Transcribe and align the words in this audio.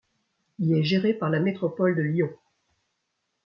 Il 0.57 0.73
est 0.75 0.83
géré 0.83 1.13
par 1.13 1.29
la 1.29 1.39
Métropole 1.39 1.95
de 1.95 2.01
Lyon. 2.01 2.33